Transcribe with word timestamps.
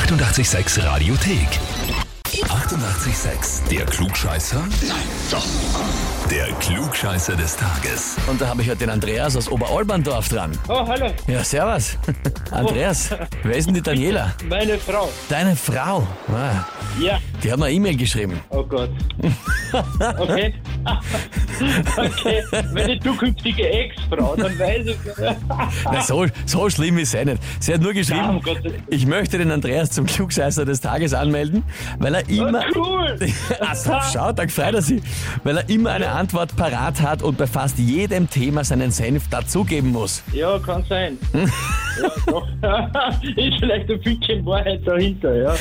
886 0.00 0.84
Radiothek. 0.84 1.48
88,6. 2.26 3.66
Der 3.70 3.86
Klugscheißer? 3.86 4.58
Nein, 4.86 4.96
doch. 5.30 5.42
Der 6.30 6.48
Klugscheißer 6.60 7.34
des 7.34 7.56
Tages. 7.56 8.16
Und 8.26 8.38
da 8.38 8.48
habe 8.48 8.60
ich 8.60 8.68
heute 8.68 8.80
den 8.80 8.90
Andreas 8.90 9.34
aus 9.36 9.48
Oberalberndorf 9.50 10.28
dran. 10.28 10.52
Oh, 10.68 10.86
hallo, 10.86 11.14
Ja, 11.26 11.42
servus. 11.42 11.96
Andreas, 12.50 13.08
wer 13.42 13.56
ist 13.56 13.68
denn 13.68 13.74
die 13.74 13.80
Daniela? 13.82 14.34
meine 14.50 14.78
Frau. 14.78 15.10
Deine 15.30 15.56
Frau. 15.56 16.06
Ah, 16.28 16.66
Ja, 17.00 17.18
die 17.42 17.50
hat 17.50 17.58
mir 17.58 17.64
eine 17.64 17.74
E-Mail 17.74 17.96
geschrieben. 17.96 18.38
oh 18.50 18.64
Gott. 18.64 18.90
Okay. 20.18 20.54
okay, 21.96 22.42
meine 22.74 22.98
zukünftige 23.00 23.68
Ex-Frau, 23.68 24.36
dann 24.36 24.58
weiß 24.58 24.86
ich. 24.86 24.96
Na, 25.84 26.00
so, 26.06 26.26
so 26.44 26.70
schlimm 26.70 26.98
ist 26.98 27.14
es 27.14 27.24
nicht. 27.24 27.42
Sie 27.60 27.74
hat 27.74 27.80
nur 27.80 27.92
Ja, 27.94 28.00
geschrieben, 28.00 28.28
um 28.30 28.42
Gottes 28.42 28.64
Willen. 28.64 28.82
ich 28.88 29.06
möchte 29.06 29.38
den 29.38 29.50
Andreas 29.50 29.90
zum 29.90 30.06
Klugscheißer 30.06 30.64
des 30.64 30.80
Tages 30.80 31.14
anmelden, 31.14 31.62
weil 31.98 32.14
er 32.14 32.28
immer... 32.28 32.64
Cool! 32.74 33.16
Also, 33.60 33.92
schau, 34.12 34.32
da 34.32 34.44
gefreut 34.44 34.74
er 34.74 34.82
sich. 34.82 35.02
Weil 35.44 35.58
er 35.58 35.68
immer 35.68 35.90
eine 35.92 36.08
Antwort 36.10 36.54
parat 36.56 37.00
hat 37.00 37.22
und 37.22 37.36
bei 37.38 37.46
fast 37.46 37.78
jedem 37.78 38.28
Thema 38.28 38.64
seinen 38.64 38.90
Senf 38.90 39.28
dazugeben 39.28 39.90
muss. 39.92 40.22
Ja, 40.32 40.58
kann 40.58 40.84
sein. 40.88 41.18
Ja, 42.02 42.10
doch. 42.26 42.46
ist 43.22 43.58
vielleicht 43.60 43.90
ein 43.90 44.00
bisschen 44.00 44.46
Wahrheit 44.46 44.86
dahinter, 44.86 45.34
ja. 45.34 45.54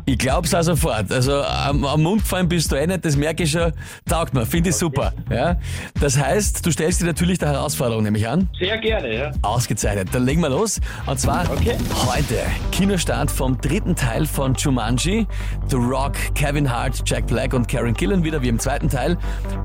Ich 0.06 0.18
glaub's 0.18 0.54
auch 0.54 0.62
sofort. 0.62 1.10
Also 1.10 1.42
am, 1.42 1.84
am 1.84 2.02
Mund 2.02 2.22
gefallen 2.22 2.48
bist 2.48 2.70
du 2.72 2.76
eh 2.76 2.86
nicht, 2.86 3.04
das 3.04 3.16
merke 3.16 3.42
ich 3.44 3.50
schon. 3.50 3.72
Taugt 4.08 4.34
mir, 4.34 4.46
finde 4.46 4.70
ich 4.70 4.76
super. 4.76 5.12
Ja? 5.30 5.56
Das 6.00 6.18
heißt, 6.18 6.64
du 6.64 6.70
stellst 6.70 7.00
dir 7.00 7.06
natürlich 7.06 7.38
der 7.38 7.48
Herausforderung 7.50 8.02
nämlich 8.04 8.26
an. 8.28 8.48
Sehr 8.58 8.78
gerne, 8.78 9.14
ja. 9.14 9.30
Ausgezeichnet. 9.42 10.08
Dann 10.12 10.24
legen 10.24 10.40
wir 10.40 10.48
los. 10.50 10.80
Und 11.06 11.18
zwar 11.18 11.44
Okay. 11.50 11.76
heute 12.06 12.38
Kinostart 12.72 13.30
vom 13.30 13.58
dritten 13.60 13.94
Teil 13.94 14.26
von 14.26 14.54
Jumanji. 14.54 15.26
The 15.68 15.76
Rock, 15.76 16.14
Kevin 16.34 16.70
Hart, 16.70 17.02
Jack 17.04 17.26
Black 17.26 17.52
und 17.54 17.68
Karen 17.68 17.94
Killen 17.94 18.24
wieder 18.24 18.40
wie 18.42 18.48
im 18.48 18.58
zweiten 18.58 18.88
Teil. 18.88 19.16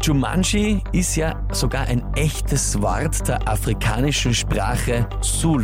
Jumanji 0.01 0.81
ist 0.91 1.15
ja 1.15 1.39
sogar 1.51 1.87
ein 1.87 2.03
echtes 2.15 2.81
Wort 2.81 3.27
der 3.27 3.47
afrikanischen 3.47 4.33
Sprache 4.33 5.07
Zulu. 5.21 5.60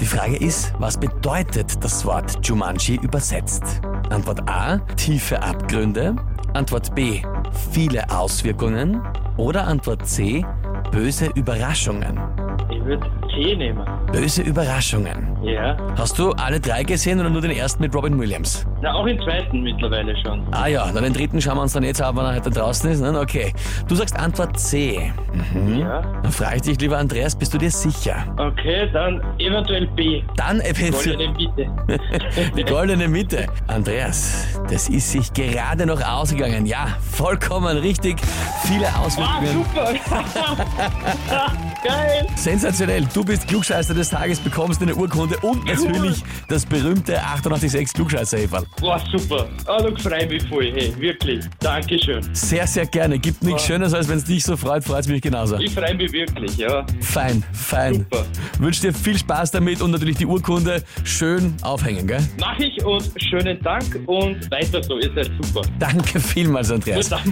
Die 0.00 0.06
Frage 0.06 0.36
ist, 0.36 0.72
was 0.78 0.96
bedeutet 0.98 1.82
das 1.82 2.04
Wort 2.04 2.38
Jumanji 2.46 2.96
übersetzt? 3.02 3.80
Antwort 4.10 4.48
A, 4.48 4.78
tiefe 4.96 5.42
Abgründe. 5.42 6.14
Antwort 6.54 6.94
B, 6.94 7.22
viele 7.72 8.08
Auswirkungen. 8.10 9.02
Oder 9.36 9.66
Antwort 9.66 10.06
C, 10.06 10.44
böse 10.92 11.26
Überraschungen. 11.34 12.20
Ich 12.70 12.84
würde 12.84 13.10
Tee 13.34 13.56
nehmen. 13.56 13.84
Böse 14.12 14.42
Überraschungen. 14.42 15.31
Ja. 15.42 15.76
Hast 15.96 16.18
du 16.18 16.30
alle 16.32 16.60
drei 16.60 16.82
gesehen 16.84 17.18
oder 17.20 17.28
nur 17.30 17.40
den 17.40 17.50
ersten 17.50 17.82
mit 17.82 17.94
Robin 17.94 18.18
Williams? 18.18 18.64
Na, 18.80 18.94
auch 18.94 19.06
im 19.06 19.20
zweiten 19.22 19.62
mittlerweile 19.62 20.14
schon. 20.24 20.42
Ah 20.52 20.66
ja, 20.66 20.90
dann 20.92 21.02
den 21.02 21.12
dritten 21.12 21.40
schauen 21.40 21.56
wir 21.56 21.62
uns 21.62 21.72
dann 21.72 21.82
jetzt 21.82 22.00
an, 22.00 22.16
wenn 22.16 22.24
er 22.24 22.34
heute 22.36 22.50
draußen 22.50 22.90
ist. 22.90 23.00
Ne? 23.00 23.18
Okay. 23.18 23.52
Du 23.88 23.94
sagst 23.94 24.16
Antwort 24.18 24.58
C. 24.58 25.12
Mhm. 25.54 25.78
Ja. 25.80 26.00
Dann 26.22 26.32
frage 26.32 26.56
ich 26.56 26.62
dich, 26.62 26.80
lieber 26.80 26.98
Andreas, 26.98 27.34
bist 27.34 27.52
du 27.54 27.58
dir 27.58 27.70
sicher? 27.70 28.14
Okay, 28.38 28.88
dann 28.92 29.20
eventuell 29.38 29.86
B. 29.88 30.22
Dann 30.36 30.60
äh, 30.60 30.72
Goldene 30.72 31.28
Mitte. 31.32 31.70
die 32.56 32.64
goldene 32.64 33.08
Mitte. 33.08 33.46
Andreas, 33.66 34.46
das 34.70 34.88
ist 34.88 35.10
sich 35.10 35.32
gerade 35.32 35.86
noch 35.86 36.00
ausgegangen. 36.02 36.66
Ja, 36.66 36.88
vollkommen 37.00 37.76
richtig. 37.78 38.16
Viele 38.64 38.86
Ah, 38.94 39.00
Auswirkungen. 39.00 39.64
super! 39.64 39.92
Geil! 41.84 42.26
Sensationell. 42.36 43.06
Du 43.12 43.24
bist 43.24 43.48
Klugscheißer 43.48 43.94
des 43.94 44.10
Tages, 44.10 44.38
bekommst 44.38 44.82
eine 44.82 44.94
Urkunde 44.94 45.31
und 45.38 45.64
natürlich 45.66 46.22
das 46.48 46.66
berühmte 46.66 47.20
886 47.22 47.94
klugscheißer 47.94 48.38
-Häferl. 48.38 48.64
Boah, 48.80 49.00
super. 49.10 49.48
Ah, 49.66 49.82
du 49.82 49.96
freue 49.96 50.26
mich 50.26 50.46
voll. 50.48 50.72
Hey, 50.74 50.92
wirklich. 50.98 51.44
Dankeschön. 51.60 52.22
Sehr, 52.32 52.66
sehr 52.66 52.86
gerne. 52.86 53.18
Gibt 53.18 53.42
nichts 53.42 53.64
Schönes, 53.64 53.94
als 53.94 54.08
wenn 54.08 54.18
es 54.18 54.24
dich 54.24 54.44
so 54.44 54.56
freut, 54.56 54.84
freut 54.84 55.00
es 55.00 55.08
mich 55.08 55.22
genauso. 55.22 55.58
Ich 55.58 55.72
freue 55.72 55.94
mich 55.94 56.12
wirklich, 56.12 56.56
ja. 56.56 56.84
Fein, 57.00 57.42
fein. 57.52 57.94
Super. 58.10 58.26
Wünsche 58.58 58.82
dir 58.82 58.92
viel 58.94 59.18
Spaß 59.18 59.50
damit 59.52 59.80
und 59.80 59.90
natürlich 59.92 60.16
die 60.16 60.26
Urkunde 60.26 60.82
schön 61.04 61.54
aufhängen, 61.62 62.06
gell? 62.06 62.22
Mach 62.38 62.58
ich 62.58 62.84
und 62.84 63.10
schönen 63.30 63.60
Dank 63.62 64.00
und 64.06 64.50
weiter 64.50 64.82
so. 64.82 64.98
Ihr 64.98 65.10
seid 65.14 65.30
super. 65.42 65.66
Danke 65.78 66.20
vielmals, 66.20 66.70
Andreas. 66.70 67.10
gesagt. 67.10 67.28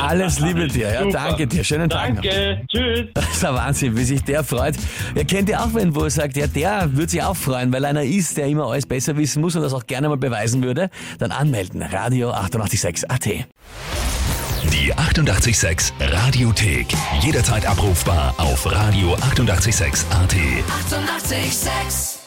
Alles 0.00 0.40
Liebe 0.40 0.66
dir, 0.68 0.92
ja, 0.92 1.02
Super. 1.02 1.12
danke 1.12 1.46
dir. 1.46 1.64
Schönen 1.64 1.88
Tag 1.88 2.14
noch. 2.14 2.22
Danke. 2.22 2.60
Tschüss. 2.68 3.06
Das 3.14 3.30
ist 3.30 3.44
ein 3.44 3.54
Wahnsinn, 3.54 3.96
wie 3.96 4.04
sich 4.04 4.22
der 4.22 4.44
freut. 4.44 4.74
Ihr 5.14 5.24
kennt 5.24 5.48
ja 5.48 5.64
auch 5.64 5.74
wen, 5.74 5.94
wo 5.94 6.02
er 6.04 6.10
sagt, 6.10 6.36
ja, 6.36 6.46
der 6.46 6.90
würde 6.92 7.08
sich 7.10 7.22
auch 7.24 7.36
freuen, 7.36 7.72
weil 7.72 7.84
einer 7.84 8.02
ist, 8.02 8.36
der 8.36 8.46
immer 8.46 8.66
alles 8.66 8.86
besser 8.86 9.16
wissen 9.16 9.40
muss 9.40 9.56
und 9.56 9.62
das 9.62 9.72
auch 9.72 9.86
gerne 9.86 10.08
mal 10.08 10.16
beweisen 10.16 10.62
würde. 10.62 10.90
Dann 11.18 11.30
anmelden. 11.32 11.82
Radio 11.82 12.30
886 12.30 13.10
AT. 13.10 13.26
Die 13.26 14.94
88,6 14.94 15.92
Radiothek. 16.00 16.86
Jederzeit 17.20 17.66
abrufbar 17.66 18.34
auf 18.38 18.66
radio886.at. 18.66 20.34
88,6. 20.34 21.34
Eighty-eight, 21.34 21.52
sex. 21.52 22.23